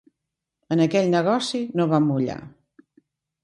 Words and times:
En 0.75 0.81
aquell 0.85 1.11
negoci 1.17 1.63
no 1.81 1.89
vam 1.95 2.11
mullar. 2.15 2.41